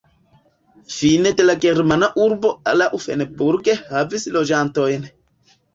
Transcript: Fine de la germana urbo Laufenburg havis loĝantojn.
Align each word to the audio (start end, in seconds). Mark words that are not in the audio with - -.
Fine 0.93 1.33
de 1.41 1.45
la 1.45 1.55
germana 1.67 2.09
urbo 2.25 2.53
Laufenburg 2.81 3.73
havis 3.95 4.31
loĝantojn. 4.41 5.11